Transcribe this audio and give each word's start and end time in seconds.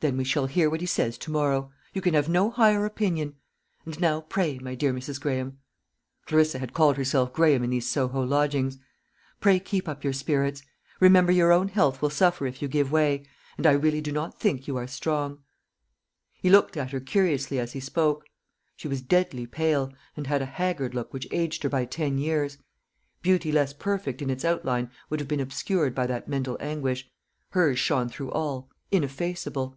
"Then 0.00 0.16
we 0.16 0.22
shall 0.22 0.46
hear 0.46 0.70
what 0.70 0.78
he 0.80 0.86
says 0.86 1.18
to 1.18 1.30
morrow. 1.32 1.72
You 1.92 2.00
can 2.00 2.14
have 2.14 2.28
no 2.28 2.50
higher 2.52 2.84
opinion. 2.86 3.34
And 3.84 3.98
now 3.98 4.20
pray, 4.20 4.56
my 4.60 4.76
dear 4.76 4.94
Mrs. 4.94 5.20
Graham" 5.20 5.58
Clarissa 6.24 6.60
had 6.60 6.72
called 6.72 6.96
herself 6.96 7.32
Graham 7.32 7.64
in 7.64 7.70
these 7.70 7.90
Soho 7.90 8.22
lodgings 8.22 8.78
"pray 9.40 9.58
keep 9.58 9.88
up 9.88 10.04
your 10.04 10.12
spirits; 10.12 10.62
remember 11.00 11.32
your 11.32 11.50
own 11.50 11.66
health 11.66 12.00
will 12.00 12.10
suffer 12.10 12.46
if 12.46 12.62
you 12.62 12.68
give 12.68 12.92
way 12.92 13.26
and 13.56 13.66
I 13.66 13.72
really 13.72 14.00
do 14.00 14.12
not 14.12 14.38
think 14.38 14.68
you 14.68 14.76
are 14.76 14.86
strong." 14.86 15.42
He 16.40 16.48
looked 16.48 16.76
at 16.76 16.92
her 16.92 17.00
curiously 17.00 17.58
as 17.58 17.72
he 17.72 17.80
spoke. 17.80 18.24
She 18.76 18.86
was 18.86 19.02
deadly 19.02 19.48
pale, 19.48 19.92
and 20.16 20.28
had 20.28 20.42
a 20.42 20.46
haggard 20.46 20.94
look 20.94 21.12
which 21.12 21.26
aged 21.32 21.64
her 21.64 21.68
by 21.68 21.86
ten 21.86 22.18
years: 22.18 22.56
beauty 23.20 23.50
less 23.50 23.72
perfect 23.72 24.22
in 24.22 24.30
its 24.30 24.44
outline 24.44 24.92
would 25.10 25.18
have 25.18 25.28
been 25.28 25.40
obscured 25.40 25.92
by 25.92 26.06
that 26.06 26.28
mental 26.28 26.56
anguish 26.60 27.10
hers 27.48 27.80
shone 27.80 28.08
through 28.08 28.30
all, 28.30 28.70
ineffaceable. 28.92 29.76